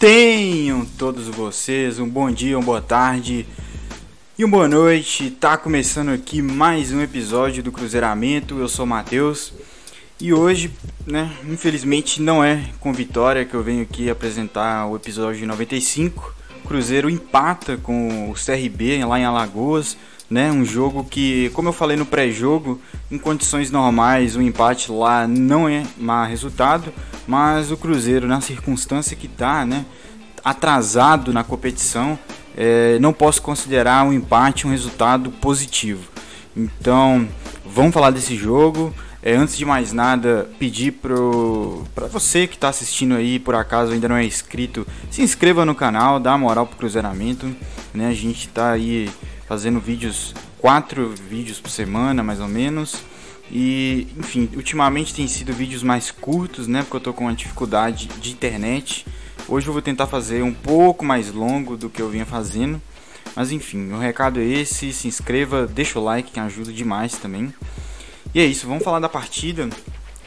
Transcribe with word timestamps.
Tenham 0.00 0.86
todos 0.96 1.28
vocês 1.28 1.98
um 1.98 2.08
bom 2.08 2.30
dia, 2.30 2.56
uma 2.56 2.64
boa 2.64 2.80
tarde 2.80 3.46
e 4.38 4.42
uma 4.42 4.52
boa 4.52 4.66
noite. 4.66 5.30
Tá 5.30 5.58
começando 5.58 6.08
aqui 6.08 6.40
mais 6.40 6.90
um 6.90 7.02
episódio 7.02 7.62
do 7.62 7.70
Cruzeiramento. 7.70 8.58
Eu 8.58 8.66
sou 8.66 8.86
Matheus 8.86 9.52
e 10.18 10.32
hoje, 10.32 10.70
né, 11.06 11.30
infelizmente 11.46 12.22
não 12.22 12.42
é 12.42 12.64
com 12.80 12.94
vitória 12.94 13.44
que 13.44 13.52
eu 13.52 13.62
venho 13.62 13.82
aqui 13.82 14.08
apresentar 14.08 14.86
o 14.86 14.96
episódio 14.96 15.46
95. 15.46 16.34
O 16.64 16.68
Cruzeiro 16.68 17.10
empata 17.10 17.76
com 17.76 18.30
o 18.30 18.34
CRB 18.34 19.04
lá 19.04 19.20
em 19.20 19.26
Alagoas, 19.26 19.98
né? 20.30 20.50
Um 20.50 20.64
jogo 20.64 21.04
que, 21.04 21.50
como 21.50 21.68
eu 21.68 21.74
falei 21.74 21.98
no 21.98 22.06
pré-jogo, 22.06 22.80
em 23.10 23.18
condições 23.18 23.70
normais 23.70 24.34
o 24.34 24.40
empate 24.40 24.90
lá 24.90 25.28
não 25.28 25.68
é 25.68 25.82
má 25.98 26.24
resultado, 26.24 26.90
mas 27.30 27.70
o 27.70 27.76
Cruzeiro 27.76 28.26
na 28.26 28.40
circunstância 28.40 29.16
que 29.16 29.26
está, 29.26 29.64
né? 29.64 29.86
Atrasado 30.44 31.32
na 31.32 31.44
competição, 31.44 32.18
é, 32.56 32.98
não 32.98 33.12
posso 33.12 33.40
considerar 33.40 34.04
um 34.04 34.12
empate 34.12 34.66
um 34.66 34.70
resultado 34.70 35.30
positivo. 35.30 36.10
Então, 36.56 37.28
vamos 37.64 37.94
falar 37.94 38.10
desse 38.10 38.34
jogo. 38.34 38.92
É, 39.22 39.36
antes 39.36 39.56
de 39.56 39.64
mais 39.64 39.92
nada, 39.92 40.50
pedir 40.58 40.90
para 40.94 42.08
você 42.08 42.48
que 42.48 42.56
está 42.56 42.68
assistindo 42.68 43.14
aí, 43.14 43.38
por 43.38 43.54
acaso 43.54 43.92
ainda 43.92 44.08
não 44.08 44.16
é 44.16 44.24
inscrito, 44.24 44.84
se 45.08 45.22
inscreva 45.22 45.64
no 45.64 45.74
canal, 45.74 46.18
dá 46.18 46.36
moral 46.36 46.66
pro 46.66 46.78
Cruzeiramento. 46.78 47.54
Né? 47.94 48.08
A 48.08 48.12
gente 48.12 48.48
está 48.48 48.72
aí 48.72 49.08
fazendo 49.46 49.78
vídeos, 49.78 50.34
quatro 50.58 51.14
vídeos 51.28 51.60
por 51.60 51.70
semana, 51.70 52.24
mais 52.24 52.40
ou 52.40 52.48
menos. 52.48 53.04
E, 53.50 54.06
enfim, 54.16 54.48
ultimamente 54.54 55.14
tem 55.14 55.26
sido 55.26 55.52
vídeos 55.52 55.82
mais 55.82 56.10
curtos, 56.10 56.68
né? 56.68 56.82
Porque 56.82 56.96
eu 56.96 57.00
tô 57.00 57.12
com 57.12 57.24
uma 57.24 57.34
dificuldade 57.34 58.06
de 58.20 58.30
internet. 58.30 59.04
Hoje 59.48 59.66
eu 59.66 59.72
vou 59.72 59.82
tentar 59.82 60.06
fazer 60.06 60.44
um 60.44 60.54
pouco 60.54 61.04
mais 61.04 61.32
longo 61.32 61.76
do 61.76 61.90
que 61.90 62.00
eu 62.00 62.08
vinha 62.08 62.24
fazendo. 62.24 62.80
Mas 63.34 63.50
enfim, 63.50 63.90
o 63.92 63.98
recado 63.98 64.40
é 64.40 64.44
esse. 64.44 64.92
Se 64.92 65.08
inscreva, 65.08 65.66
deixa 65.66 65.98
o 65.98 66.04
like 66.04 66.30
que 66.30 66.38
ajuda 66.38 66.72
demais 66.72 67.14
também. 67.14 67.52
E 68.32 68.40
é 68.40 68.44
isso, 68.44 68.66
vamos 68.68 68.84
falar 68.84 69.00
da 69.00 69.08
partida. 69.08 69.68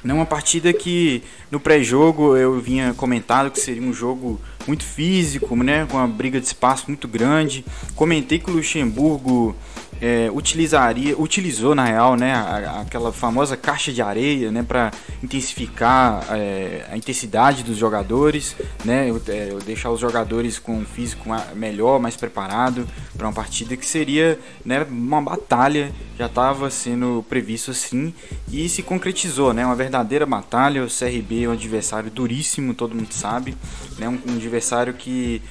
Não 0.04 0.18
uma 0.18 0.26
partida 0.26 0.74
que 0.74 1.24
no 1.50 1.62
pré-jogo 1.62 2.36
eu 2.36 2.60
vinha 2.60 2.94
comentado 2.94 3.50
que 3.50 3.60
seria 3.60 3.82
um 3.82 3.94
jogo 3.94 4.40
muito 4.68 4.84
físico, 4.84 5.56
né, 5.56 5.86
com 5.90 5.96
uma 5.96 6.08
briga 6.08 6.42
de 6.42 6.46
espaço 6.46 6.86
muito 6.90 7.08
grande. 7.08 7.64
Comentei 7.96 8.38
que 8.38 8.50
o 8.52 8.54
Luxemburgo 8.54 9.56
é, 10.02 10.30
utilizaria, 10.32 11.18
utilizou 11.18 11.74
na 11.74 11.86
real, 11.86 12.16
né, 12.16 12.34
aquela 12.82 13.12
famosa 13.12 13.56
caixa 13.56 13.92
de 13.92 14.02
areia, 14.02 14.52
né, 14.52 14.64
para 14.64 14.92
intensificar 15.22 16.26
é, 16.32 16.86
a 16.92 16.98
intensidade 16.98 17.64
dos 17.64 17.78
jogadores, 17.78 18.56
né, 18.84 19.10
é, 19.28 19.58
deixar 19.66 19.92
os 19.92 20.00
jogadores 20.00 20.60
com 20.60 20.78
um 20.78 20.86
físico 20.86 21.30
melhor, 21.56 22.00
mais 22.00 22.16
preparado 22.16 22.88
para 23.18 23.28
uma 23.28 23.34
partida 23.34 23.78
que 23.78 23.86
seria, 23.86 24.40
né, 24.66 24.86
uma 24.90 25.22
batalha, 25.22 25.92
já 26.18 26.26
estava 26.26 26.70
sendo 26.70 27.26
previsto 27.28 27.72
assim 27.72 28.14
e 28.52 28.68
se 28.70 28.84
concretizou, 28.84 29.54
né, 29.54 29.66
uma 29.66 29.76
verdadeira 29.76 30.26
batalha. 30.26 30.84
O 30.84 30.88
CRB 30.88 31.44
é 31.44 31.50
um 31.50 31.54
adversário 31.54 32.10
duríssimo, 32.12 32.74
todo 32.74 32.96
mundo 32.96 33.14
sabe, 33.14 33.56
né, 33.98 34.08
um, 34.08 34.20
um 34.28 34.36
adversário 34.36 34.94
que 34.94 35.42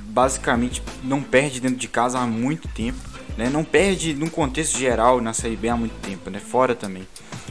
basicamente 0.00 0.80
não 1.02 1.20
perde 1.20 1.60
dentro 1.60 1.76
de 1.76 1.88
casa 1.88 2.18
há 2.18 2.26
muito 2.26 2.68
tempo 2.68 3.13
né? 3.36 3.50
Não 3.50 3.64
perde 3.64 4.14
num 4.14 4.28
contexto 4.28 4.78
geral 4.78 5.20
na 5.20 5.32
Série 5.32 5.56
B 5.56 5.68
há 5.68 5.76
muito 5.76 5.94
tempo, 6.00 6.30
né? 6.30 6.38
Fora 6.38 6.74
também. 6.74 7.06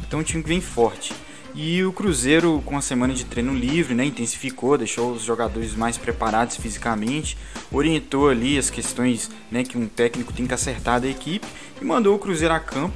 Então 0.06 0.20
o 0.20 0.24
time 0.24 0.44
vem 0.44 0.62
forte. 0.62 1.14
E 1.56 1.84
o 1.84 1.94
Cruzeiro, 1.94 2.64
com 2.66 2.76
a 2.76 2.82
semana 2.82 3.14
de 3.14 3.26
treino 3.26 3.54
livre, 3.54 3.94
né, 3.94 4.04
intensificou, 4.04 4.76
deixou 4.76 5.12
os 5.12 5.22
jogadores 5.22 5.76
mais 5.76 6.00
preparados 6.00 6.58
fisicamente, 6.58 7.38
orientou 7.72 8.30
ali 8.30 8.58
as 8.58 8.72
questões 8.72 9.30
né, 9.52 9.64
que 9.64 9.78
um 9.78 9.88
técnico 9.88 10.34
tem 10.34 10.48
que 10.48 10.54
acertar 10.54 11.00
da 11.00 11.08
equipe 11.08 11.46
e 11.80 11.86
mandou 11.86 12.16
o 12.16 12.20
Cruzeiro 12.20 12.56
a 12.56 12.60
campo 12.60 12.96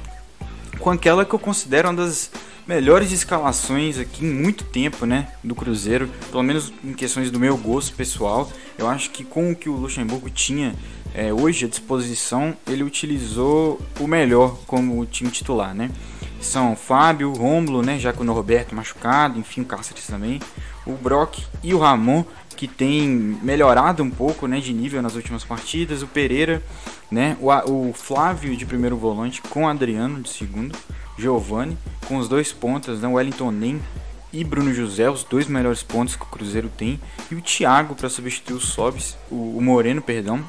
com 0.80 0.90
aquela 0.90 1.24
que 1.24 1.32
eu 1.32 1.38
considero 1.38 1.88
uma 1.88 1.94
das 1.94 2.32
melhores 2.66 3.12
escalações 3.12 3.96
aqui 3.98 4.24
em 4.24 4.32
muito 4.32 4.64
tempo, 4.64 5.06
né, 5.06 5.28
do 5.42 5.54
Cruzeiro, 5.54 6.10
pelo 6.30 6.42
menos 6.42 6.72
em 6.84 6.92
questões 6.92 7.30
do 7.30 7.38
meu 7.38 7.56
gosto 7.56 7.94
pessoal. 7.94 8.50
Eu 8.76 8.88
acho 8.88 9.10
que 9.10 9.24
com 9.24 9.52
o 9.52 9.56
que 9.56 9.68
o 9.68 9.76
Luxemburgo 9.76 10.28
tinha 10.28 10.74
é, 11.14 11.32
hoje 11.32 11.64
à 11.64 11.68
disposição, 11.68 12.56
ele 12.66 12.82
utilizou 12.82 13.80
o 13.98 14.06
melhor 14.06 14.58
como 14.66 15.04
time 15.06 15.30
titular, 15.30 15.74
né? 15.74 15.90
São 16.40 16.76
Fábio, 16.76 17.32
Rômulo, 17.32 17.82
né, 17.82 17.98
já 17.98 18.12
com 18.12 18.24
o 18.24 18.32
Roberto 18.32 18.74
machucado, 18.74 19.38
enfim, 19.38 19.62
o 19.62 19.64
Cáceres 19.64 20.06
também, 20.06 20.40
o 20.86 20.92
Brock 20.92 21.40
e 21.62 21.74
o 21.74 21.78
Ramon, 21.78 22.24
que 22.56 22.68
tem 22.68 23.08
melhorado 23.42 24.02
um 24.02 24.10
pouco, 24.10 24.46
né, 24.46 24.60
de 24.60 24.72
nível 24.72 25.02
nas 25.02 25.14
últimas 25.14 25.44
partidas, 25.44 26.02
o 26.02 26.06
Pereira, 26.06 26.62
né, 27.10 27.36
o, 27.40 27.88
o 27.88 27.92
Flávio 27.92 28.56
de 28.56 28.64
primeiro 28.64 28.96
volante 28.96 29.42
com 29.42 29.64
o 29.64 29.68
Adriano 29.68 30.20
de 30.22 30.28
segundo, 30.28 30.76
Giovani, 31.18 31.76
com 32.06 32.16
os 32.16 32.28
dois 32.28 32.52
pontas, 32.52 33.00
né, 33.00 33.08
Wellington 33.08 33.50
Nem 33.50 33.80
e 34.32 34.44
Bruno 34.44 34.72
José, 34.72 35.10
os 35.10 35.24
dois 35.24 35.46
melhores 35.46 35.82
pontos 35.82 36.14
que 36.14 36.22
o 36.22 36.26
Cruzeiro 36.26 36.68
tem, 36.68 37.00
e 37.30 37.34
o 37.34 37.40
Thiago 37.40 37.94
para 37.94 38.08
substituir 38.08 38.56
o 38.56 38.60
Sobis, 38.60 39.16
o 39.30 39.60
Moreno, 39.60 40.02
perdão, 40.02 40.44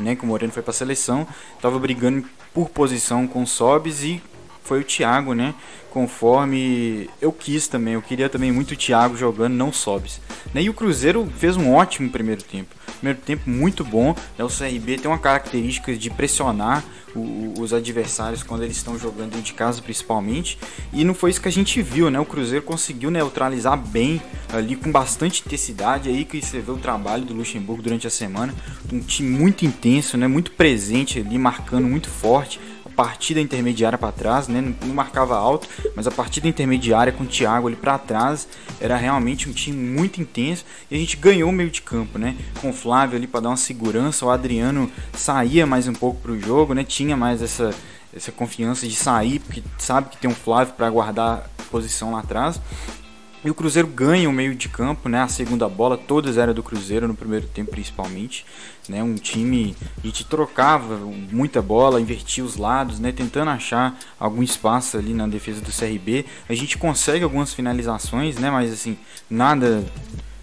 né, 0.00 0.16
que 0.16 0.24
o 0.24 0.26
Moreno 0.26 0.52
foi 0.52 0.62
para 0.62 0.70
a 0.70 0.74
seleção, 0.74 1.26
estava 1.54 1.78
brigando 1.78 2.24
por 2.52 2.68
posição 2.70 3.26
com 3.26 3.42
o 3.42 3.46
Sobis 3.46 4.02
e 4.02 4.22
foi 4.64 4.80
o 4.80 4.84
Thiago, 4.84 5.34
né, 5.34 5.54
conforme 5.90 7.08
eu 7.20 7.32
quis 7.32 7.68
também. 7.68 7.94
Eu 7.94 8.02
queria 8.02 8.28
também 8.28 8.52
muito 8.52 8.72
o 8.72 8.76
Thiago 8.76 9.16
jogando, 9.16 9.54
não 9.54 9.72
Sobis. 9.72 10.20
Né, 10.54 10.62
e 10.62 10.70
o 10.70 10.74
Cruzeiro 10.74 11.30
fez 11.38 11.56
um 11.56 11.72
ótimo 11.72 12.10
primeiro 12.10 12.42
tempo. 12.42 12.74
Primeiro 13.00 13.18
tempo 13.20 13.48
muito 13.48 13.82
bom. 13.82 14.14
Né, 14.38 14.44
o 14.44 14.48
CRB 14.48 14.98
tem 14.98 15.10
uma 15.10 15.18
característica 15.18 15.96
de 15.96 16.10
pressionar 16.10 16.84
o, 17.16 17.54
os 17.58 17.72
adversários 17.72 18.42
quando 18.42 18.62
eles 18.62 18.76
estão 18.76 18.98
jogando 18.98 19.30
dentro 19.30 19.42
de 19.42 19.54
casa, 19.54 19.80
principalmente. 19.82 20.58
E 20.92 21.02
não 21.02 21.14
foi 21.14 21.30
isso 21.30 21.40
que 21.40 21.48
a 21.48 21.52
gente 21.52 21.80
viu, 21.82 22.10
né? 22.10 22.20
O 22.20 22.24
Cruzeiro 22.24 22.64
conseguiu 22.64 23.10
neutralizar 23.10 23.76
bem 23.76 24.20
ali 24.52 24.76
com 24.76 24.92
bastante 24.92 25.42
intensidade 25.44 26.08
aí 26.08 26.24
que 26.24 26.40
você 26.40 26.60
vê 26.60 26.70
o 26.70 26.76
trabalho 26.76 27.24
do 27.24 27.34
Luxemburgo 27.34 27.82
durante 27.82 28.06
a 28.06 28.10
semana, 28.10 28.54
um 28.92 29.00
time 29.00 29.30
muito 29.30 29.64
intenso, 29.64 30.16
né? 30.16 30.28
Muito 30.28 30.50
presente 30.52 31.18
ali, 31.18 31.38
marcando 31.38 31.86
muito 31.86 32.08
forte 32.08 32.60
partida 33.00 33.40
intermediária 33.40 33.96
para 33.96 34.12
trás, 34.12 34.46
né? 34.46 34.60
Não, 34.60 34.88
não, 34.88 34.94
marcava 34.94 35.34
alto, 35.34 35.66
mas 35.96 36.06
a 36.06 36.10
partida 36.10 36.46
intermediária 36.46 37.10
com 37.10 37.24
o 37.24 37.26
Thiago 37.26 37.66
ali 37.66 37.74
para 37.74 37.96
trás 37.96 38.46
era 38.78 38.94
realmente 38.94 39.48
um 39.48 39.52
time 39.54 39.74
muito 39.74 40.20
intenso 40.20 40.66
e 40.90 40.96
a 40.96 40.98
gente 40.98 41.16
ganhou 41.16 41.48
o 41.48 41.52
meio 41.52 41.70
de 41.70 41.80
campo, 41.80 42.18
né? 42.18 42.36
Com 42.60 42.68
o 42.68 42.72
Flávio 42.74 43.16
ali 43.16 43.26
para 43.26 43.40
dar 43.40 43.48
uma 43.48 43.56
segurança, 43.56 44.26
o 44.26 44.30
Adriano 44.30 44.92
saía 45.14 45.66
mais 45.66 45.88
um 45.88 45.94
pouco 45.94 46.20
para 46.20 46.32
o 46.32 46.38
jogo, 46.38 46.74
né? 46.74 46.84
Tinha 46.84 47.16
mais 47.16 47.40
essa 47.40 47.74
essa 48.14 48.32
confiança 48.32 48.86
de 48.86 48.96
sair, 48.96 49.38
porque 49.38 49.62
sabe 49.78 50.10
que 50.10 50.18
tem 50.18 50.28
um 50.28 50.34
Flávio 50.34 50.74
para 50.74 50.90
guardar 50.90 51.48
posição 51.70 52.12
lá 52.12 52.18
atrás. 52.18 52.60
E 53.42 53.50
o 53.50 53.54
Cruzeiro 53.54 53.88
ganha 53.88 54.28
o 54.28 54.32
meio 54.32 54.54
de 54.54 54.68
campo, 54.68 55.08
né? 55.08 55.22
A 55.22 55.28
segunda 55.28 55.66
bola, 55.66 55.96
todas 55.96 56.36
eram 56.36 56.52
do 56.52 56.62
Cruzeiro 56.62 57.08
no 57.08 57.14
primeiro 57.14 57.46
tempo, 57.46 57.70
principalmente. 57.70 58.44
Né? 58.86 59.02
Um 59.02 59.14
time 59.14 59.74
a 60.02 60.06
gente 60.06 60.26
trocava 60.26 60.98
muita 61.30 61.62
bola, 61.62 62.00
invertia 62.00 62.44
os 62.44 62.56
lados, 62.56 63.00
né? 63.00 63.12
Tentando 63.12 63.50
achar 63.50 63.98
algum 64.18 64.42
espaço 64.42 64.98
ali 64.98 65.14
na 65.14 65.26
defesa 65.26 65.60
do 65.62 65.72
CRB. 65.72 66.26
A 66.48 66.54
gente 66.54 66.76
consegue 66.76 67.24
algumas 67.24 67.54
finalizações, 67.54 68.36
né? 68.36 68.50
Mas 68.50 68.72
assim, 68.72 68.98
nada 69.30 69.84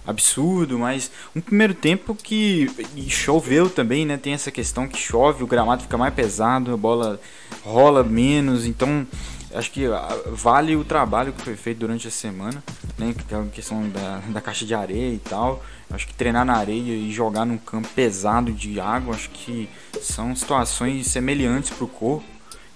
absurdo, 0.07 0.79
mas 0.79 1.11
um 1.35 1.41
primeiro 1.41 1.73
tempo 1.73 2.15
que 2.15 2.67
choveu 3.09 3.69
também, 3.69 4.05
né? 4.05 4.17
Tem 4.17 4.33
essa 4.33 4.49
questão 4.49 4.87
que 4.87 4.97
chove, 4.97 5.43
o 5.43 5.47
gramado 5.47 5.83
fica 5.83 5.97
mais 5.97 6.13
pesado, 6.13 6.73
a 6.73 6.77
bola 6.77 7.19
rola 7.63 8.03
menos, 8.03 8.65
então 8.65 9.05
acho 9.53 9.71
que 9.71 9.85
ah, 9.85 10.07
vale 10.27 10.75
o 10.75 10.85
trabalho 10.85 11.33
que 11.33 11.41
foi 11.41 11.55
feito 11.55 11.79
durante 11.79 12.07
a 12.07 12.11
semana, 12.11 12.63
né? 12.97 13.13
Que 13.13 13.33
é 13.33 13.37
a 13.37 13.45
questão 13.45 13.87
da, 13.89 14.21
da 14.29 14.41
caixa 14.41 14.65
de 14.65 14.73
areia 14.73 15.13
e 15.13 15.19
tal. 15.19 15.63
Acho 15.89 16.07
que 16.07 16.13
treinar 16.13 16.45
na 16.45 16.55
areia 16.55 16.93
e 16.93 17.11
jogar 17.11 17.45
num 17.45 17.57
campo 17.57 17.87
pesado 17.95 18.51
de 18.51 18.79
água, 18.79 19.15
acho 19.15 19.29
que 19.29 19.69
são 20.01 20.35
situações 20.35 21.07
semelhantes 21.07 21.69
para 21.69 21.85
o 21.85 21.87
corpo. 21.87 22.25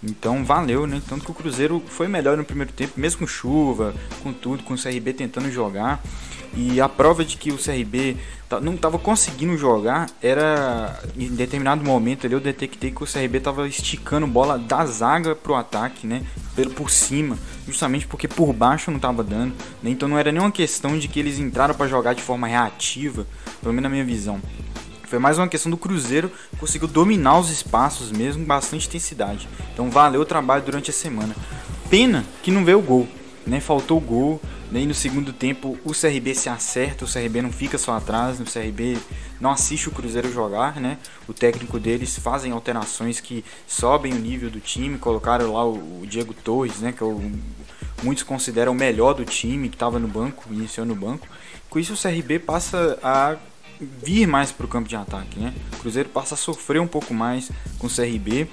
Então 0.04 0.44
valeu, 0.44 0.88
né? 0.88 1.02
Tanto 1.08 1.26
que 1.26 1.32
o 1.32 1.34
Cruzeiro 1.34 1.84
foi 1.88 2.08
melhor 2.08 2.36
no 2.36 2.44
primeiro 2.44 2.72
tempo, 2.72 2.94
mesmo 3.00 3.20
com 3.20 3.28
chuva, 3.28 3.94
com 4.24 4.34
tudo, 4.34 4.64
com 4.64 4.74
o 4.74 4.78
CRB 4.82 5.14
tentando 5.14 5.52
jogar. 5.52 6.02
E 6.54 6.82
a 6.82 6.90
prova 6.90 7.24
de 7.24 7.38
que 7.38 7.52
o 7.52 7.58
CRB 7.58 8.18
não 8.62 8.74
estava 8.74 9.00
conseguindo 9.00 9.58
jogar 9.58 10.10
era 10.22 11.00
em 11.18 11.30
determinado 11.30 11.84
momento 11.84 12.26
ali 12.26 12.34
eu 12.34 12.42
detectei 12.42 12.92
que 12.92 13.02
o 13.02 13.08
CRB 13.08 13.38
estava 13.38 13.68
esticando 13.68 14.28
bola 14.28 14.60
da 14.60 14.86
zaga 14.86 15.34
pro 15.34 15.56
ataque, 15.56 16.06
né? 16.06 16.24
Pelo 16.54 16.72
por 16.72 16.90
cima, 16.90 17.38
justamente 17.66 18.06
porque 18.06 18.28
por 18.28 18.52
baixo 18.52 18.92
não 18.92 18.98
estava 18.98 19.24
dando. 19.24 19.54
Né? 19.82 19.92
Então 19.92 20.10
não 20.10 20.18
era 20.18 20.32
nenhuma 20.32 20.52
questão 20.52 21.00
de 21.00 21.08
que 21.08 21.20
eles 21.20 21.40
entraram 21.40 21.74
para 21.74 21.88
jogar 21.88 22.14
de 22.14 22.22
forma 22.22 22.48
reativa, 22.48 23.26
pelo 23.62 23.74
menos 23.74 23.84
na 23.84 23.90
minha 23.90 24.04
visão. 24.04 24.42
Foi 25.08 25.20
mais 25.20 25.38
uma 25.38 25.48
questão 25.48 25.70
do 25.70 25.78
Cruzeiro 25.78 26.32
conseguiu 26.58 26.88
dominar 26.88 27.38
os 27.38 27.50
espaços 27.50 28.12
mesmo 28.12 28.44
com 28.44 28.48
bastante 28.48 28.88
intensidade. 28.88 29.48
Então 29.74 29.90
valeu 29.90 30.22
o 30.22 30.26
trabalho 30.26 30.64
durante 30.64 30.90
a 30.90 30.94
semana. 30.94 31.36
Pena 31.90 32.26
que 32.42 32.52
não 32.52 32.64
veio 32.64 32.80
o 32.80 32.82
gol, 32.82 33.08
né? 33.46 33.60
Faltou 33.60 33.98
o 33.98 34.02
gol 34.02 34.42
E 34.80 34.86
no 34.86 34.94
segundo 34.94 35.34
tempo 35.34 35.78
o 35.84 35.92
CRB 35.92 36.34
se 36.34 36.48
acerta, 36.48 37.04
o 37.04 37.08
CRB 37.08 37.42
não 37.42 37.52
fica 37.52 37.78
só 37.78 37.94
atrás, 37.94 38.40
o 38.40 38.46
CRB 38.46 38.98
não 39.40 39.52
assiste 39.52 39.90
o 39.90 39.92
Cruzeiro 39.92 40.32
jogar, 40.32 40.80
né? 40.80 40.98
O 41.28 41.34
técnico 41.34 41.78
deles 41.78 42.18
fazem 42.18 42.54
alterações 42.54 43.20
que 43.20 43.44
sobem 43.68 44.14
o 44.14 44.18
nível 44.18 44.50
do 44.50 44.62
time, 44.62 44.98
colocaram 44.98 45.52
lá 45.52 45.66
o, 45.66 46.06
Diego 46.08 46.34
Torres, 46.34 46.80
né? 46.80 46.94
Que 46.94 47.04
é 47.04 47.06
o, 47.06 47.22
muitos 48.02 48.24
consideram 48.24 48.72
o 48.72 48.76
melhor 48.76 49.14
do 49.14 49.26
time, 49.26 49.68
que 49.68 49.76
estava 49.76 50.00
no 50.00 50.08
banco, 50.08 50.46
iniciou 50.50 50.86
no 50.86 50.96
banco. 50.96 51.28
Com 51.70 51.78
isso 51.78 51.94
o 51.94 51.98
CRB 51.98 52.40
passa 52.40 52.98
a 53.04 53.36
vir 53.80 54.26
mais 54.26 54.54
para 54.54 54.66
o 54.66 54.70
campo 54.70 54.88
de 54.88 54.96
ataque, 54.96 55.38
né? 55.38 55.54
O 55.74 55.78
Cruzeiro 55.80 56.08
passa 56.08 56.36
a 56.36 56.38
sofrer 56.38 56.80
um 56.80 56.88
pouco 56.88 57.14
mais 57.14 57.52
com 57.78 57.88
o 57.88 57.90
CRB 57.90 58.48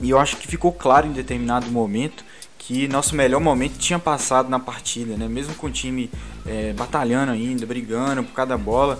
e 0.00 0.10
eu 0.10 0.18
acho 0.18 0.36
que 0.36 0.46
ficou 0.46 0.72
claro 0.72 1.06
em 1.06 1.12
determinado 1.12 1.70
momento 1.70 2.24
que 2.66 2.88
nosso 2.88 3.14
melhor 3.14 3.40
momento 3.40 3.76
tinha 3.76 3.98
passado 3.98 4.48
na 4.48 4.58
partida, 4.58 5.18
né? 5.18 5.28
Mesmo 5.28 5.54
com 5.54 5.66
o 5.66 5.70
time 5.70 6.10
é, 6.46 6.72
batalhando 6.72 7.30
ainda, 7.32 7.66
brigando 7.66 8.24
por 8.24 8.32
cada 8.32 8.56
bola, 8.56 8.98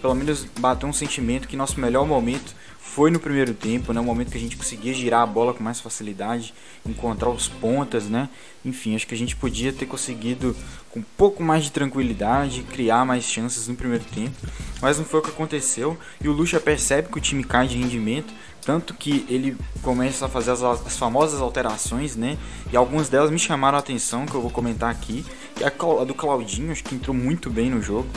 pelo 0.00 0.14
menos 0.14 0.46
bateu 0.58 0.88
um 0.88 0.92
sentimento 0.92 1.46
que 1.46 1.54
nosso 1.54 1.78
melhor 1.78 2.06
momento 2.06 2.54
foi 2.84 3.10
no 3.10 3.18
primeiro 3.18 3.52
tempo, 3.54 3.92
né? 3.92 3.98
O 3.98 4.04
momento 4.04 4.30
que 4.30 4.38
a 4.38 4.40
gente 4.40 4.56
conseguia 4.56 4.94
girar 4.94 5.22
a 5.22 5.26
bola 5.26 5.52
com 5.52 5.64
mais 5.64 5.80
facilidade, 5.80 6.54
encontrar 6.86 7.28
os 7.30 7.48
pontas, 7.48 8.04
né? 8.04 8.28
Enfim, 8.64 8.94
acho 8.94 9.06
que 9.06 9.14
a 9.14 9.18
gente 9.18 9.34
podia 9.34 9.72
ter 9.72 9.86
conseguido 9.86 10.54
com 10.90 11.00
um 11.00 11.04
pouco 11.16 11.42
mais 11.42 11.64
de 11.64 11.72
tranquilidade 11.72 12.62
criar 12.62 13.04
mais 13.04 13.24
chances 13.24 13.66
no 13.66 13.74
primeiro 13.74 14.04
tempo, 14.04 14.36
mas 14.80 14.96
não 14.96 15.04
foi 15.04 15.18
o 15.18 15.22
que 15.24 15.30
aconteceu. 15.30 15.98
E 16.22 16.28
o 16.28 16.32
Lucha 16.32 16.60
percebe 16.60 17.08
que 17.08 17.18
o 17.18 17.20
time 17.20 17.42
cai 17.42 17.66
de 17.66 17.76
rendimento, 17.76 18.32
tanto 18.64 18.94
que 18.94 19.26
ele 19.28 19.56
começa 19.82 20.26
a 20.26 20.28
fazer 20.28 20.52
as, 20.52 20.62
as, 20.62 20.96
famosas 20.96 21.40
alterações, 21.40 22.14
né? 22.14 22.38
E 22.72 22.76
algumas 22.76 23.08
delas 23.08 23.30
me 23.30 23.38
chamaram 23.40 23.76
a 23.76 23.80
atenção, 23.80 24.24
que 24.24 24.34
eu 24.34 24.40
vou 24.40 24.50
comentar 24.50 24.90
aqui. 24.90 25.24
Que 25.56 25.64
é 25.64 25.66
a 25.66 26.04
do 26.04 26.14
Claudinho, 26.14 26.70
acho 26.70 26.84
que 26.84 26.94
entrou 26.94 27.16
muito 27.16 27.50
bem 27.50 27.70
no 27.70 27.82
jogo. 27.82 28.08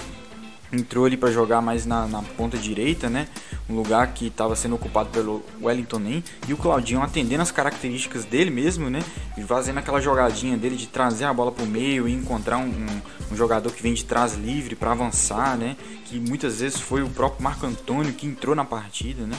Entrou 0.72 1.06
ali 1.06 1.16
para 1.16 1.32
jogar 1.32 1.62
mais 1.62 1.86
na, 1.86 2.08
na, 2.08 2.22
ponta 2.22 2.58
direita, 2.58 3.10
né? 3.10 3.28
Um 3.70 3.76
lugar 3.76 4.14
que 4.14 4.28
estava 4.28 4.56
sendo 4.56 4.76
ocupado 4.76 5.10
pelo 5.10 5.42
Wellington 5.62 6.00
Nem. 6.00 6.24
E 6.48 6.54
o 6.54 6.58
Claudinho 6.58 7.02
atendendo 7.02 7.42
as 7.42 7.52
características 7.52 8.26
dele 8.26 8.50
mesmo, 8.50 8.90
né? 8.90 9.00
E 9.38 9.44
fazendo 9.44 9.78
aquela 9.78 10.02
jogadinha 10.02 10.58
dele 10.58 10.76
de 10.76 10.88
trazer 10.88 11.26
a 11.26 11.34
bola 11.34 11.52
para 11.52 11.64
o 11.64 11.68
meio 11.68 12.08
e 12.08 12.14
encontrar 12.14 12.58
um, 12.58 12.66
um, 12.66 13.02
um, 13.32 13.36
jogador 13.36 13.72
que 13.72 13.82
vem 13.82 13.94
de 13.94 14.04
trás 14.04 14.36
livre 14.36 14.76
para 14.76 14.92
avançar, 14.92 15.58
né? 15.58 15.78
Que 16.06 16.20
muitas 16.20 16.60
vezes 16.60 16.80
foi 16.80 17.02
o 17.02 17.10
próprio 17.10 17.44
Marco 17.44 17.66
Antônio 17.66 18.14
que 18.14 18.28
entrou 18.28 18.54
na 18.54 18.66
partida, 18.66 19.26
né? 19.26 19.38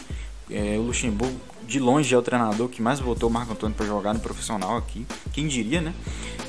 É, 0.50 0.76
o 0.78 0.82
Luxemburgo, 0.82 1.38
de 1.66 1.78
longe, 1.78 2.14
é 2.14 2.16
o 2.16 2.22
treinador 2.22 2.70
que 2.70 2.80
mais 2.80 3.00
botou 3.00 3.28
o 3.28 3.32
Marco 3.32 3.52
Antônio 3.52 3.76
para 3.76 3.84
jogar 3.84 4.14
no 4.14 4.20
profissional 4.20 4.78
aqui. 4.78 5.06
Quem 5.30 5.46
diria, 5.46 5.82
né? 5.82 5.92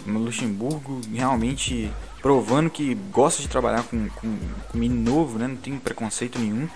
O 0.08 0.12
Luxemburgo 0.12 1.02
realmente 1.14 1.92
provando 2.22 2.70
que 2.70 2.96
gosta 3.12 3.42
de 3.42 3.48
trabalhar 3.48 3.84
com, 3.84 4.10
com, 4.10 4.38
com 4.70 4.78
menino 4.78 5.10
novo, 5.12 5.38
né? 5.38 5.48
Não 5.48 5.56
tem 5.56 5.78
preconceito 5.78 6.38
nenhum. 6.38 6.68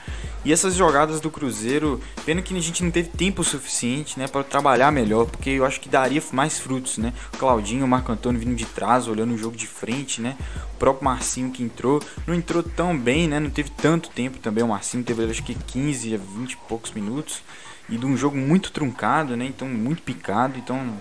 E 0.45 0.51
essas 0.51 0.75
jogadas 0.75 1.19
do 1.19 1.29
Cruzeiro, 1.29 2.01
pena 2.25 2.41
que 2.41 2.55
a 2.55 2.59
gente 2.59 2.83
não 2.83 2.91
teve 2.91 3.09
tempo 3.09 3.43
suficiente, 3.43 4.19
né, 4.19 4.27
para 4.27 4.43
trabalhar 4.43 4.91
melhor, 4.91 5.25
porque 5.25 5.51
eu 5.51 5.65
acho 5.65 5.79
que 5.79 5.87
daria 5.87 6.21
mais 6.31 6.59
frutos, 6.59 6.97
né? 6.97 7.13
O 7.33 7.37
Claudinho, 7.37 7.85
o 7.85 7.87
Marco 7.87 8.11
Antônio 8.11 8.39
vindo 8.39 8.55
de 8.55 8.65
trás, 8.65 9.07
olhando 9.07 9.33
o 9.33 9.37
jogo 9.37 9.55
de 9.55 9.67
frente, 9.67 10.21
né? 10.21 10.37
O 10.75 10.77
próprio 10.77 11.05
Marcinho 11.05 11.51
que 11.51 11.63
entrou, 11.63 12.01
não 12.27 12.33
entrou 12.33 12.63
tão 12.63 12.97
bem, 12.97 13.27
né? 13.27 13.39
Não 13.39 13.49
teve 13.49 13.69
tanto 13.69 14.09
tempo 14.09 14.39
também. 14.39 14.63
O 14.63 14.67
Marcinho 14.67 15.03
teve 15.03 15.23
acho 15.23 15.43
que 15.43 15.55
15 15.55 16.15
a 16.15 16.17
20 16.17 16.51
e 16.51 16.57
poucos 16.67 16.91
minutos 16.91 17.41
e 17.89 17.97
de 17.97 18.05
um 18.05 18.15
jogo 18.15 18.37
muito 18.37 18.71
truncado, 18.71 19.35
né? 19.35 19.45
Então 19.45 19.67
muito 19.67 20.01
picado, 20.01 20.57
então 20.57 20.93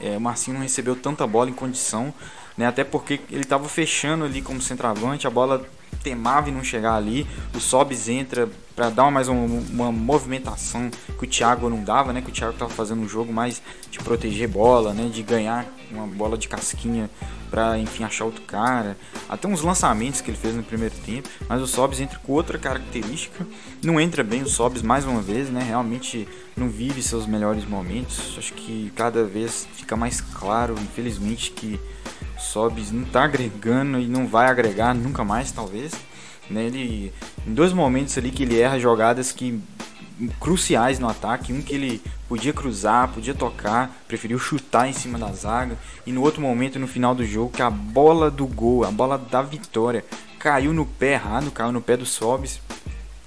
é, 0.00 0.16
o 0.16 0.20
Marcinho 0.20 0.54
não 0.54 0.62
recebeu 0.62 0.96
tanta 0.96 1.26
bola 1.26 1.50
em 1.50 1.54
condição 1.54 2.12
né? 2.60 2.66
Até 2.66 2.84
porque 2.84 3.20
ele 3.30 3.40
estava 3.40 3.66
fechando 3.70 4.22
ali 4.22 4.42
como 4.42 4.60
centroavante, 4.60 5.26
a 5.26 5.30
bola 5.30 5.64
temava 6.02 6.50
em 6.50 6.52
não 6.52 6.62
chegar 6.62 6.94
ali, 6.94 7.26
o 7.54 7.58
Sobis 7.60 8.06
entra 8.06 8.46
para 8.76 8.90
dar 8.90 9.10
mais 9.10 9.28
uma, 9.28 9.62
uma, 9.70 9.90
movimentação 9.90 10.90
que 11.18 11.24
o 11.24 11.26
Thiago 11.26 11.70
não 11.70 11.82
dava, 11.82 12.12
né? 12.12 12.20
Que 12.20 12.28
o 12.28 12.32
Thiago 12.32 12.52
estava 12.52 12.70
fazendo 12.70 13.00
um 13.00 13.08
jogo 13.08 13.32
mais 13.32 13.62
de 13.90 13.98
proteger 13.98 14.46
bola, 14.46 14.92
né? 14.92 15.08
De 15.10 15.22
ganhar 15.22 15.66
uma 15.90 16.06
bola 16.06 16.36
de 16.36 16.48
casquinha 16.48 17.08
para 17.50 17.78
enfim 17.78 18.04
achar 18.04 18.26
outro 18.26 18.42
cara. 18.42 18.94
Até 19.26 19.48
uns 19.48 19.62
lançamentos 19.62 20.20
que 20.20 20.30
ele 20.30 20.36
fez 20.36 20.54
no 20.54 20.62
primeiro 20.62 20.94
tempo, 20.96 21.30
mas 21.48 21.62
o 21.62 21.66
Sobis 21.66 21.98
entra 21.98 22.18
com 22.18 22.32
outra 22.32 22.58
característica, 22.58 23.46
não 23.82 23.98
entra 23.98 24.22
bem 24.22 24.42
o 24.42 24.48
Sobis 24.48 24.82
mais 24.82 25.06
uma 25.06 25.22
vez, 25.22 25.48
né? 25.48 25.62
Realmente 25.62 26.28
não 26.54 26.68
vive 26.68 27.02
seus 27.02 27.26
melhores 27.26 27.64
momentos. 27.64 28.34
Acho 28.36 28.52
que 28.52 28.92
cada 28.94 29.24
vez 29.24 29.66
fica 29.76 29.96
mais 29.96 30.20
claro, 30.20 30.74
infelizmente, 30.78 31.52
que 31.52 31.80
Sobis 32.40 32.90
não 32.90 33.02
está 33.02 33.24
agregando 33.24 33.98
e 33.98 34.06
não 34.06 34.26
vai 34.26 34.46
agregar 34.48 34.94
nunca 34.94 35.24
mais, 35.24 35.52
talvez. 35.52 35.92
Né? 36.48 36.64
Ele, 36.64 37.12
em 37.46 37.54
dois 37.54 37.72
momentos 37.72 38.16
ali 38.18 38.30
que 38.30 38.42
ele 38.42 38.58
erra 38.58 38.78
jogadas 38.78 39.30
que 39.30 39.60
cruciais 40.38 40.98
no 40.98 41.08
ataque, 41.08 41.52
um 41.52 41.62
que 41.62 41.74
ele 41.74 42.02
podia 42.28 42.52
cruzar, 42.52 43.08
podia 43.08 43.34
tocar, 43.34 43.90
preferiu 44.06 44.38
chutar 44.38 44.88
em 44.88 44.92
cima 44.92 45.18
da 45.18 45.32
zaga, 45.32 45.78
e 46.06 46.12
no 46.12 46.22
outro 46.22 46.42
momento 46.42 46.78
no 46.78 46.86
final 46.86 47.14
do 47.14 47.24
jogo 47.24 47.52
que 47.52 47.62
a 47.62 47.70
bola 47.70 48.30
do 48.30 48.46
gol, 48.46 48.84
a 48.84 48.90
bola 48.90 49.16
da 49.16 49.40
vitória, 49.40 50.04
caiu 50.38 50.72
no 50.72 50.84
pé 50.84 51.14
errado, 51.14 51.50
caiu 51.50 51.72
no 51.72 51.80
pé 51.80 51.96
do 51.96 52.04
Sobis, 52.04 52.60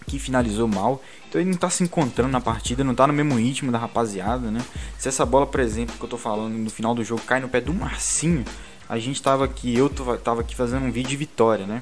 que 0.08 0.20
finalizou 0.20 0.68
mal. 0.68 1.02
Então 1.28 1.42
ele 1.42 1.50
não 1.50 1.56
está 1.56 1.70
se 1.70 1.84
encontrando 1.84 2.32
na 2.32 2.42
partida, 2.42 2.84
não 2.84 2.92
está 2.92 3.08
no 3.08 3.14
mesmo 3.14 3.36
ritmo 3.36 3.72
da 3.72 3.80
rapaziada, 3.80 4.52
né? 4.52 4.62
Se 5.00 5.10
essa 5.10 5.26
bola, 5.26 5.48
por 5.48 5.60
exemplo, 5.60 5.96
que 5.98 6.04
eu 6.04 6.10
tô 6.10 6.18
falando 6.18 6.54
no 6.54 6.70
final 6.70 6.94
do 6.94 7.04
jogo 7.04 7.22
cai 7.22 7.40
no 7.40 7.50
pé 7.50 7.60
do 7.60 7.74
Marcinho, 7.74 8.46
a 8.94 9.00
gente 9.00 9.16
estava 9.16 9.44
aqui, 9.44 9.76
eu 9.76 9.88
estava 9.88 10.42
aqui 10.42 10.56
fazendo 10.56 10.86
um 10.86 10.92
vídeo 10.92 11.10
de 11.10 11.18
vitória, 11.18 11.66
né? 11.66 11.82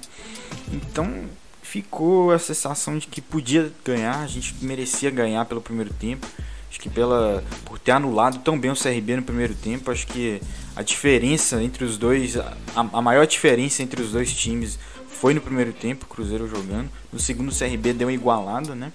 Então 0.72 1.26
ficou 1.62 2.32
a 2.32 2.40
sensação 2.40 2.98
de 2.98 3.06
que 3.06 3.20
podia 3.20 3.70
ganhar, 3.84 4.20
a 4.20 4.28
gente 4.28 4.56
merecia 4.62 5.12
ganhar 5.12 5.44
pelo 5.44 5.60
primeiro 5.60 5.94
tempo. 5.94 6.26
Acho 6.70 6.80
que 6.80 6.90
pela 6.90 7.44
por 7.66 7.78
ter 7.78 7.92
anulado 7.92 8.40
tão 8.40 8.58
bem 8.58 8.72
o 8.72 8.76
CRB 8.78 9.18
no 9.18 9.24
primeiro 9.24 9.54
tempo, 9.54 9.92
acho 9.92 10.08
que 10.08 10.42
a 10.74 10.82
diferença 10.82 11.62
entre 11.62 11.84
os 11.84 11.98
dois, 11.98 12.38
a, 12.38 12.56
a 12.76 13.02
maior 13.02 13.28
diferença 13.28 13.84
entre 13.84 14.02
os 14.02 14.14
dois 14.14 14.34
times 14.34 14.80
foi 15.10 15.34
no 15.34 15.42
primeiro 15.42 15.74
tempo, 15.74 16.06
Cruzeiro 16.06 16.48
jogando. 16.48 16.90
No 17.12 17.20
segundo 17.20 17.50
o 17.50 17.54
CRB 17.54 17.92
deu 17.92 18.08
uma 18.08 18.14
igualada, 18.14 18.74
né? 18.74 18.94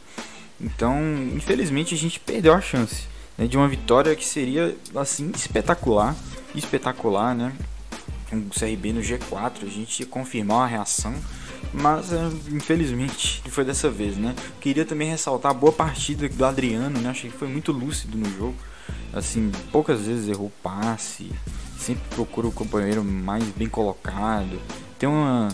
Então, 0.59 0.99
infelizmente 1.35 1.95
a 1.95 1.99
gente 1.99 2.19
perdeu 2.19 2.55
a 2.55 2.63
chance 2.63 3.03
né, 3.37 3.47
de 3.47 3.59
uma 3.59 3.69
vitória 3.69 4.17
que 4.17 4.25
seria 4.25 4.75
assim 4.95 5.31
espetacular, 5.35 6.17
espetacular, 6.55 7.35
né? 7.35 7.53
Com 8.29 8.37
o 8.37 8.51
CRB 8.51 8.93
no 8.93 9.01
G4, 9.01 9.63
a 9.63 9.67
gente 9.67 10.05
confirmar 10.05 10.65
a 10.65 10.67
reação, 10.67 11.15
mas 11.73 12.13
é, 12.13 12.29
infelizmente 12.51 13.43
foi 13.51 13.65
dessa 13.65 13.91
vez, 13.91 14.17
né? 14.17 14.35
Queria 14.61 14.85
também 14.85 15.09
ressaltar 15.09 15.51
a 15.51 15.55
boa 15.55 15.73
partida 15.73 16.29
do 16.29 16.45
Adriano, 16.45 17.01
né? 17.01 17.11
Achei 17.11 17.31
que 17.31 17.37
foi 17.37 17.49
muito 17.49 17.73
lúcido 17.73 18.17
no 18.19 18.31
jogo. 18.37 18.57
Assim, 19.13 19.51
poucas 19.73 20.03
vezes 20.03 20.29
errou 20.29 20.53
passe, 20.63 21.31
sempre 21.79 22.05
procura 22.11 22.47
o 22.47 22.53
companheiro 22.53 23.03
mais 23.03 23.45
bem 23.45 23.69
colocado. 23.69 24.61
Tem 24.99 25.09
uma 25.09 25.49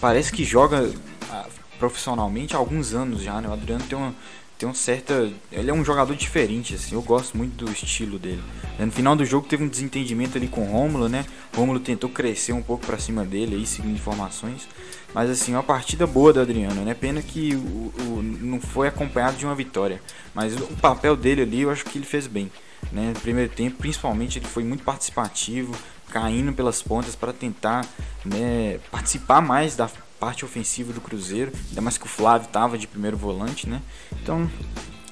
parece 0.00 0.30
que 0.30 0.44
joga 0.44 0.92
ah, 1.30 1.46
profissionalmente 1.78 2.54
há 2.54 2.58
alguns 2.58 2.92
anos 2.92 3.22
já, 3.22 3.40
né? 3.40 3.48
O 3.48 3.52
Adriano 3.52 3.84
tem 3.84 3.96
uma 3.96 4.14
tem 4.60 4.68
um 4.68 4.74
certa. 4.74 5.32
Ele 5.50 5.70
é 5.70 5.72
um 5.72 5.82
jogador 5.82 6.14
diferente, 6.14 6.74
assim. 6.74 6.94
Eu 6.94 7.00
gosto 7.00 7.34
muito 7.34 7.64
do 7.64 7.72
estilo 7.72 8.18
dele. 8.18 8.42
No 8.78 8.92
final 8.92 9.16
do 9.16 9.24
jogo 9.24 9.48
teve 9.48 9.64
um 9.64 9.68
desentendimento 9.68 10.36
ali 10.36 10.48
com 10.48 10.60
o 10.60 10.70
Rômulo, 10.70 11.08
né? 11.08 11.24
O 11.54 11.56
Rômulo 11.56 11.80
tentou 11.80 12.10
crescer 12.10 12.52
um 12.52 12.60
pouco 12.60 12.86
para 12.86 12.98
cima 12.98 13.24
dele 13.24 13.56
aí, 13.56 13.66
seguindo 13.66 13.94
informações. 13.94 14.68
Mas 15.14 15.30
assim, 15.30 15.52
uma 15.52 15.62
partida 15.62 16.06
boa 16.06 16.30
do 16.30 16.40
Adriano, 16.40 16.82
né? 16.82 16.92
Pena 16.92 17.22
que 17.22 17.54
o, 17.54 17.58
o, 17.58 18.22
não 18.22 18.60
foi 18.60 18.86
acompanhado 18.86 19.38
de 19.38 19.46
uma 19.46 19.54
vitória. 19.54 20.00
Mas 20.34 20.54
o 20.54 20.76
papel 20.76 21.16
dele 21.16 21.40
ali 21.40 21.62
eu 21.62 21.70
acho 21.70 21.86
que 21.86 21.96
ele 21.96 22.04
fez 22.06 22.26
bem. 22.26 22.52
Né? 22.92 23.12
No 23.14 23.20
primeiro 23.20 23.50
tempo, 23.50 23.78
principalmente, 23.78 24.38
ele 24.38 24.46
foi 24.46 24.62
muito 24.62 24.84
participativo, 24.84 25.74
caindo 26.10 26.52
pelas 26.52 26.82
pontas 26.82 27.16
para 27.16 27.32
tentar 27.32 27.86
né, 28.26 28.78
participar 28.90 29.40
mais 29.40 29.74
da 29.74 29.88
parte 30.20 30.44
ofensiva 30.44 30.92
do 30.92 31.00
Cruzeiro, 31.00 31.50
ainda 31.70 31.80
mais 31.80 31.96
que 31.96 32.04
o 32.04 32.08
Flávio 32.08 32.46
estava 32.46 32.76
de 32.76 32.86
primeiro 32.86 33.16
volante, 33.16 33.66
né? 33.66 33.80
Então, 34.22 34.48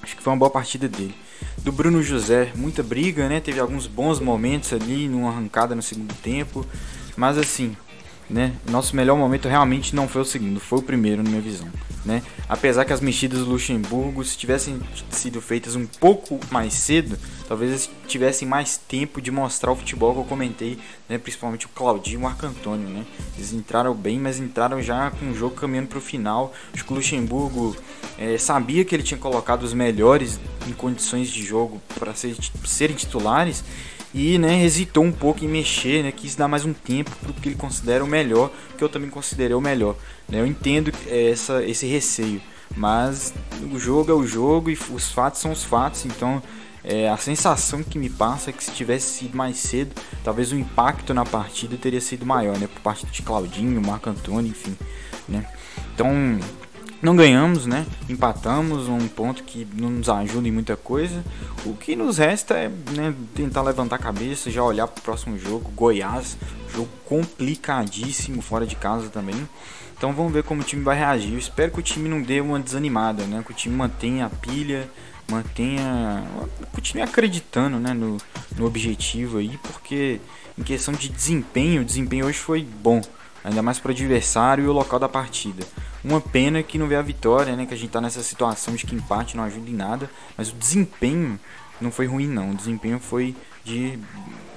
acho 0.02 0.14
que 0.14 0.22
foi 0.22 0.32
uma 0.32 0.38
boa 0.38 0.50
partida 0.50 0.86
dele. 0.86 1.14
Do 1.58 1.72
Bruno 1.72 2.02
José, 2.02 2.52
muita 2.54 2.82
briga, 2.82 3.28
né? 3.28 3.40
Teve 3.40 3.58
alguns 3.58 3.86
bons 3.86 4.20
momentos 4.20 4.72
ali, 4.72 5.08
numa 5.08 5.30
arrancada 5.30 5.74
no 5.74 5.82
segundo 5.82 6.14
tempo, 6.16 6.64
mas 7.16 7.38
assim, 7.38 7.74
né? 8.28 8.54
Nosso 8.70 8.94
melhor 8.94 9.16
momento 9.16 9.48
realmente 9.48 9.96
não 9.96 10.06
foi 10.06 10.20
o 10.20 10.26
segundo, 10.26 10.60
foi 10.60 10.78
o 10.78 10.82
primeiro 10.82 11.22
na 11.22 11.30
minha 11.30 11.42
visão. 11.42 11.68
Né? 12.08 12.22
Apesar 12.48 12.86
que 12.86 12.92
as 12.94 13.02
mexidas 13.02 13.40
do 13.40 13.50
Luxemburgo, 13.50 14.24
se 14.24 14.34
tivessem 14.34 14.80
sido 15.10 15.42
feitas 15.42 15.76
um 15.76 15.84
pouco 15.84 16.40
mais 16.50 16.72
cedo, 16.72 17.18
talvez 17.46 17.70
eles 17.70 17.90
tivessem 18.06 18.48
mais 18.48 18.78
tempo 18.78 19.20
de 19.20 19.30
mostrar 19.30 19.72
o 19.72 19.76
futebol 19.76 20.14
que 20.14 20.20
eu 20.20 20.24
comentei, 20.24 20.78
né? 21.06 21.18
principalmente 21.18 21.66
o 21.66 21.68
Claudinho 21.68 22.14
e 22.14 22.16
o 22.16 22.20
Marco 22.20 22.46
Antônio. 22.46 22.88
Né? 22.88 23.04
Eles 23.36 23.52
entraram 23.52 23.94
bem, 23.94 24.18
mas 24.18 24.40
entraram 24.40 24.80
já 24.80 25.10
com 25.10 25.30
o 25.30 25.34
jogo 25.34 25.54
caminhando 25.54 25.88
para 25.88 25.98
o 25.98 26.00
final. 26.00 26.54
Acho 26.72 26.82
que 26.82 26.92
o 26.94 26.96
Luxemburgo 26.96 27.76
é, 28.16 28.38
sabia 28.38 28.86
que 28.86 28.94
ele 28.94 29.02
tinha 29.02 29.20
colocado 29.20 29.64
os 29.64 29.74
melhores 29.74 30.40
em 30.66 30.72
condições 30.72 31.28
de 31.28 31.44
jogo 31.44 31.78
para 31.98 32.14
ser, 32.14 32.34
serem 32.64 32.96
titulares 32.96 33.62
e 34.14 34.38
né, 34.38 34.64
hesitou 34.64 35.04
um 35.04 35.12
pouco 35.12 35.44
em 35.44 35.48
mexer, 35.48 36.02
né, 36.02 36.12
quis 36.12 36.34
dar 36.34 36.48
mais 36.48 36.64
um 36.64 36.72
tempo 36.72 37.10
para 37.20 37.30
o 37.30 37.34
que 37.34 37.48
ele 37.48 37.56
considera 37.56 38.02
o 38.02 38.06
melhor, 38.06 38.50
que 38.76 38.82
eu 38.82 38.88
também 38.88 39.10
considerei 39.10 39.54
o 39.54 39.60
melhor. 39.60 39.96
Né? 40.28 40.40
Eu 40.40 40.46
entendo 40.46 40.92
essa, 41.06 41.62
esse 41.64 41.86
receio, 41.86 42.40
mas 42.76 43.34
o 43.72 43.78
jogo 43.78 44.10
é 44.10 44.14
o 44.14 44.26
jogo 44.26 44.70
e 44.70 44.78
os 44.90 45.10
fatos 45.10 45.40
são 45.40 45.52
os 45.52 45.64
fatos, 45.64 46.06
então 46.06 46.42
é, 46.82 47.08
a 47.08 47.16
sensação 47.16 47.82
que 47.82 47.98
me 47.98 48.08
passa 48.08 48.50
é 48.50 48.52
que 48.52 48.64
se 48.64 48.70
tivesse 48.70 49.18
sido 49.18 49.36
mais 49.36 49.58
cedo, 49.58 49.94
talvez 50.24 50.52
o 50.52 50.56
impacto 50.56 51.12
na 51.12 51.24
partida 51.24 51.76
teria 51.76 52.00
sido 52.00 52.24
maior, 52.24 52.56
né, 52.58 52.66
por 52.66 52.80
parte 52.80 53.04
de 53.06 53.22
Claudinho, 53.22 53.80
Marco 53.80 54.08
Antônio, 54.08 54.50
enfim, 54.50 54.76
né. 55.28 55.46
Então 55.94 56.38
não 57.00 57.14
ganhamos, 57.14 57.66
né? 57.66 57.86
Empatamos, 58.08 58.88
um 58.88 59.06
ponto 59.06 59.44
que 59.44 59.66
não 59.74 59.90
nos 59.90 60.08
ajuda 60.08 60.48
em 60.48 60.52
muita 60.52 60.76
coisa. 60.76 61.24
O 61.64 61.74
que 61.74 61.94
nos 61.94 62.18
resta 62.18 62.54
é 62.54 62.68
né, 62.68 63.14
tentar 63.34 63.62
levantar 63.62 63.96
a 63.96 63.98
cabeça, 63.98 64.50
já 64.50 64.62
olhar 64.62 64.88
para 64.88 65.00
o 65.00 65.02
próximo 65.02 65.38
jogo, 65.38 65.70
Goiás, 65.70 66.36
jogo 66.74 66.88
complicadíssimo 67.04 68.42
fora 68.42 68.66
de 68.66 68.76
casa 68.76 69.08
também. 69.08 69.48
Então 69.96 70.12
vamos 70.12 70.32
ver 70.32 70.42
como 70.42 70.60
o 70.60 70.64
time 70.64 70.82
vai 70.82 70.96
reagir. 70.96 71.32
Eu 71.32 71.38
espero 71.38 71.72
que 71.72 71.80
o 71.80 71.82
time 71.82 72.08
não 72.08 72.20
dê 72.20 72.40
uma 72.40 72.58
desanimada, 72.58 73.24
né? 73.24 73.42
Que 73.44 73.52
o 73.52 73.54
time 73.54 73.74
mantenha 73.74 74.26
a 74.26 74.30
pilha, 74.30 74.88
mantenha, 75.30 76.24
continue 76.72 77.02
acreditando, 77.02 77.78
né, 77.78 77.92
no, 77.92 78.16
no 78.56 78.66
objetivo 78.66 79.38
aí, 79.38 79.58
porque 79.62 80.20
em 80.56 80.62
questão 80.62 80.94
de 80.94 81.08
desempenho, 81.08 81.82
o 81.82 81.84
desempenho 81.84 82.26
hoje 82.26 82.38
foi 82.38 82.62
bom 82.62 83.00
ainda 83.44 83.62
mais 83.62 83.78
para 83.78 83.90
o 83.90 83.92
adversário 83.92 84.64
e 84.64 84.68
o 84.68 84.72
local 84.72 84.98
da 84.98 85.08
partida. 85.08 85.64
Uma 86.04 86.20
pena 86.20 86.62
que 86.62 86.78
não 86.78 86.86
vê 86.86 86.96
a 86.96 87.02
vitória, 87.02 87.56
né? 87.56 87.66
Que 87.66 87.74
a 87.74 87.76
gente 87.76 87.88
está 87.88 88.00
nessa 88.00 88.22
situação 88.22 88.74
de 88.74 88.86
que 88.86 88.94
empate 88.94 89.36
não 89.36 89.44
ajuda 89.44 89.68
em 89.68 89.74
nada, 89.74 90.10
mas 90.36 90.50
o 90.50 90.54
desempenho 90.54 91.38
não 91.80 91.90
foi 91.90 92.06
ruim 92.06 92.26
não. 92.26 92.50
O 92.50 92.54
desempenho 92.54 92.98
foi 92.98 93.34
de 93.64 93.98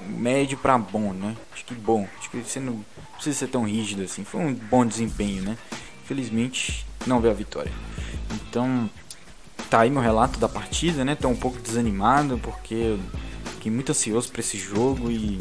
médio 0.08 0.58
para 0.58 0.78
bom, 0.78 1.14
né? 1.14 1.36
Acho 1.54 1.66
que 1.66 1.74
bom. 1.74 2.08
Acho 2.20 2.30
que 2.30 2.38
você 2.38 2.60
não 2.60 2.84
precisa 3.16 3.40
ser 3.40 3.48
tão 3.48 3.64
rígido 3.64 4.04
assim. 4.04 4.24
Foi 4.24 4.42
um 4.42 4.54
bom 4.54 4.86
desempenho, 4.86 5.42
né? 5.44 5.58
Infelizmente 6.04 6.86
não 7.06 7.20
vê 7.20 7.30
a 7.30 7.34
vitória. 7.34 7.72
Então 8.32 8.90
tá 9.70 9.82
aí 9.82 9.90
meu 9.90 10.02
relato 10.02 10.40
da 10.40 10.50
partida, 10.50 11.04
né? 11.04 11.16
Tô 11.16 11.28
um 11.28 11.36
pouco 11.36 11.60
desanimado 11.60 12.38
porque 12.40 12.98
fiquei 13.56 13.72
muito 13.72 13.92
ansioso 13.92 14.32
para 14.32 14.42
esse 14.42 14.58
jogo 14.58 15.10
e 15.10 15.40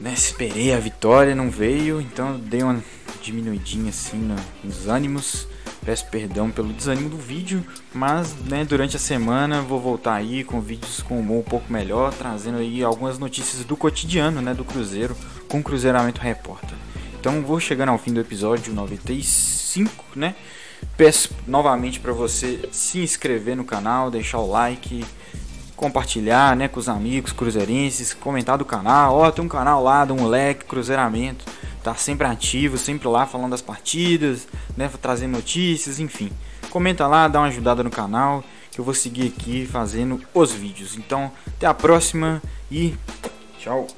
né, 0.00 0.12
esperei 0.12 0.72
a 0.72 0.78
vitória, 0.78 1.34
não 1.34 1.50
veio, 1.50 2.00
então 2.00 2.38
dei 2.38 2.62
uma 2.62 2.82
diminuidinha 3.20 3.90
assim 3.90 4.30
nos 4.62 4.88
ânimos. 4.88 5.46
Peço 5.84 6.06
perdão 6.06 6.50
pelo 6.50 6.72
desânimo 6.72 7.08
do 7.08 7.16
vídeo, 7.16 7.64
mas 7.94 8.34
né, 8.44 8.64
durante 8.64 8.96
a 8.96 8.98
semana 8.98 9.62
vou 9.62 9.80
voltar 9.80 10.14
aí 10.14 10.44
com 10.44 10.60
vídeos 10.60 11.00
com 11.00 11.18
humor 11.18 11.38
um 11.38 11.42
pouco 11.42 11.72
melhor, 11.72 12.12
trazendo 12.12 12.58
aí 12.58 12.82
algumas 12.82 13.18
notícias 13.18 13.64
do 13.64 13.76
cotidiano 13.76 14.42
né, 14.42 14.52
do 14.52 14.64
Cruzeiro 14.64 15.16
com 15.48 15.60
o 15.60 15.62
Cruzeiramento 15.62 16.20
Repórter. 16.20 16.76
Então 17.18 17.42
vou 17.42 17.58
chegando 17.58 17.90
ao 17.90 17.98
fim 17.98 18.12
do 18.12 18.20
episódio 18.20 18.72
95, 18.72 20.04
né? 20.14 20.34
Peço 20.96 21.30
novamente 21.46 22.00
para 22.00 22.12
você 22.12 22.68
se 22.70 23.00
inscrever 23.00 23.56
no 23.56 23.64
canal, 23.64 24.10
deixar 24.10 24.38
o 24.38 24.48
like, 24.48 25.04
compartilhar, 25.78 26.56
né, 26.56 26.68
com 26.68 26.80
os 26.80 26.88
amigos 26.88 27.32
cruzeirenses, 27.32 28.12
comentar 28.12 28.58
do 28.58 28.64
canal. 28.64 29.14
Ó, 29.14 29.30
tem 29.30 29.44
um 29.44 29.48
canal 29.48 29.82
lá 29.82 30.04
do 30.04 30.14
moleque 30.14 30.64
Cruzeiramento, 30.64 31.44
tá 31.88 31.94
sempre 31.94 32.26
ativo, 32.26 32.76
sempre 32.76 33.08
lá 33.08 33.26
falando 33.26 33.52
das 33.52 33.62
partidas, 33.62 34.46
né, 34.76 34.90
trazendo 35.00 35.32
notícias, 35.32 35.98
enfim. 35.98 36.30
Comenta 36.70 37.06
lá, 37.06 37.28
dá 37.28 37.40
uma 37.40 37.48
ajudada 37.48 37.82
no 37.82 37.90
canal, 37.90 38.44
que 38.70 38.78
eu 38.78 38.84
vou 38.84 38.94
seguir 38.94 39.32
aqui 39.34 39.66
fazendo 39.66 40.20
os 40.34 40.52
vídeos. 40.52 40.96
Então, 40.96 41.32
até 41.46 41.66
a 41.66 41.74
próxima 41.74 42.42
e 42.70 42.94
tchau. 43.58 43.97